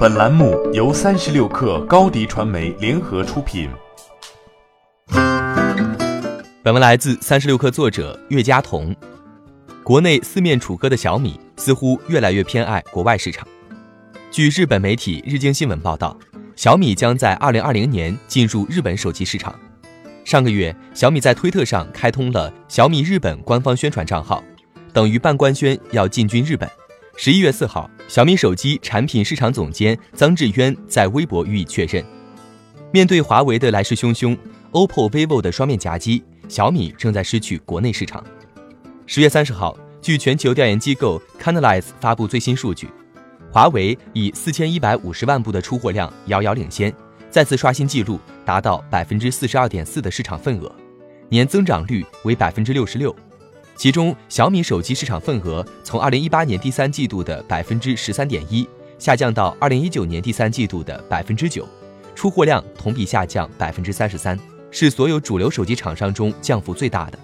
[0.00, 3.68] 本栏目由三十六氪高低传媒联合出品。
[6.62, 8.96] 本文来自三十六氪作者岳佳彤。
[9.84, 13.46] 国内四面楚歌的小米，似乎越来越偏爱国外市场。
[14.30, 16.16] 据日本媒体日经新闻报道，
[16.56, 19.54] 小米将在二零二零年进入日本手机市场。
[20.24, 24.42] 上个月，小米在推特上开通了小米日本官方宣传账号，
[24.94, 26.66] 等于半官宣要进军日本。
[27.18, 32.04] 十一月四号，小米手机产品市场总监臧志渊在微博予以确认。
[32.90, 34.36] 面对华为的来势汹汹
[34.72, 38.24] ，OPPO、vivo 的双面夹击，小米正在失去国内市场。
[39.06, 42.88] 十月三十号，据全球调研机构 Canalys 发布最新数据，
[43.52, 46.92] 华为以四千一百五十万部的出货量遥遥领先，
[47.30, 50.74] 再次刷新纪录，达到百分之四十二点四的市场份额，
[51.28, 53.14] 年增长率为百分之六十六。
[53.80, 61.66] 其中，小米手机市场份额从二零一八年第三季度的百分之十三点一下降到二零一九年第三季度的百分之九，
[62.14, 64.38] 出货量同比下降百分之三十三，
[64.70, 67.18] 是所有主流手机厂商中降幅最大的。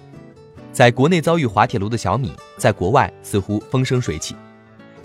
[0.73, 4.35] 在国内遭遇滑铁卢的小米，在国外似乎风生水起。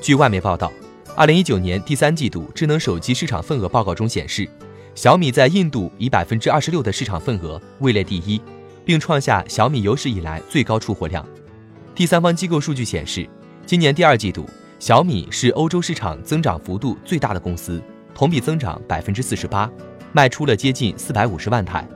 [0.01, 0.73] 据外媒报道，
[1.15, 4.49] 二零一九年第三季度智能手机市场份额报告中显示，
[4.95, 8.41] 小米在印度以百分之二十六的市场份额位列第一，
[8.87, 11.23] 并创下小米有史以来最高出货量。
[11.95, 13.29] 第三方机构数据显示，
[13.67, 14.49] 今年第二季度，
[14.79, 17.83] 小米是欧洲市场增长幅度最大的公司，
[18.15, 19.71] 同比增长百分之四十八，
[20.11, 21.87] 卖出了接近四百五十万台。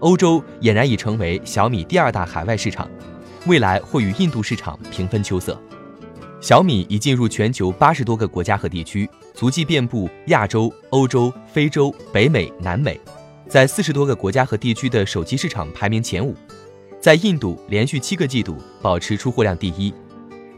[0.00, 2.86] 欧洲俨然已成为小米第二大海外市场，
[3.46, 5.58] 未来会与印度市场平分秋色。
[6.42, 13.00] 小米已进入全球八十多个国家和地区，足迹遍布亚洲、欧洲、非洲、北美、南美，
[13.48, 16.36] 在四十多个国家和地区的手机市场排名前五。
[17.04, 19.92] 在印度连续七个季度保持出货量第一。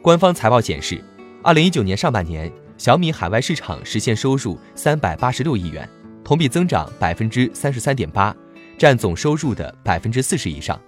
[0.01, 1.03] 官方财报显示，
[1.43, 5.89] 二零一九年上半年，小米海外市场实现收入三百八十六亿元，
[6.23, 8.33] 同比增长百分之三十三点八，
[8.79, 10.81] 占总收入的百分之四十以上。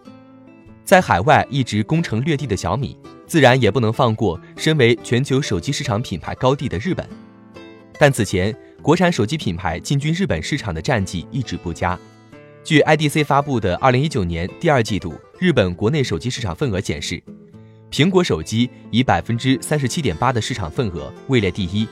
[0.84, 2.96] 在海外一直攻城略地的小米，
[3.26, 7.04] 自然也不能放过身为全球手机市场品牌高地的日本。
[7.98, 11.98] 但此前，国产手机品牌进军日本市场的战绩一直不佳。
[12.64, 17.22] 据 IDC 发布的二零一九年第二季度日本国内手机市场份额显示，
[17.90, 21.88] 苹果手机以百分之三十七点八的市场份额位列第一，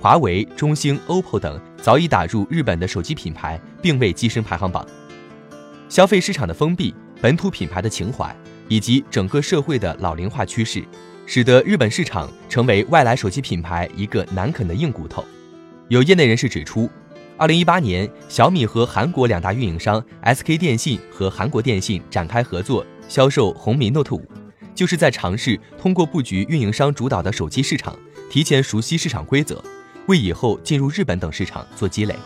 [0.00, 4.84] 华为、中兴、OPPO 等早已打入日本的手机品牌并未跻身排行榜。
[5.88, 8.34] 消费市场的封闭、本土品牌的情怀
[8.66, 10.82] 以及整个社会的老龄化趋势，
[11.26, 15.24] 使得日本市场成为外来手机品牌一个难啃的硬骨头。
[15.86, 16.90] 有业内人士指出。
[17.38, 24.28] 二零一八年，小米和韩国两大运营商 SK 电信和韩国电信展开合作，销售红米 Note 五，
[24.74, 27.96] 就是在尝试通过布局运营商主导的手机市场，
[28.28, 29.62] 提前熟悉市场规则，
[30.08, 32.16] 为以后进入日本等市场做积累。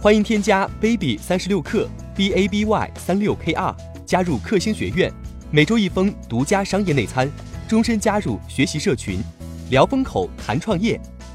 [0.00, 5.12] 欢迎添加 baby 三十六克 b a b y 三六 k r 加入克星学院，
[5.50, 7.28] 每周一封独家商业内参，
[7.66, 9.20] 终身加入学习社群，
[9.68, 11.00] 聊风口谈创业。